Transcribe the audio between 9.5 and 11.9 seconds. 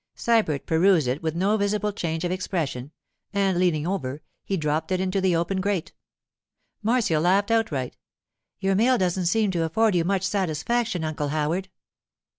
to afford you much satisfaction, Uncle Howard.